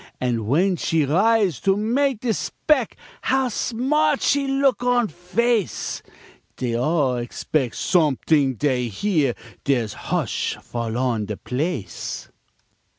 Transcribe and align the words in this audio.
An' 0.19 0.47
when 0.47 0.77
she 0.77 1.05
rise 1.05 1.59
to 1.59 1.77
mak' 1.77 2.21
de 2.21 2.33
spe'k 2.33 2.95
How 3.21 3.49
smart 3.49 4.23
she 4.23 4.47
look 4.47 4.81
on 4.83 5.07
face, 5.09 6.01
Dey 6.57 6.73
all 6.73 7.17
expec' 7.17 7.75
somet'ing 7.75 8.55
dey 8.55 8.87
hear, 8.87 9.35
Dere's 9.63 9.93
hush 10.09 10.57
fall 10.59 10.97
on 10.97 11.25
de 11.25 11.37
place. 11.37 12.31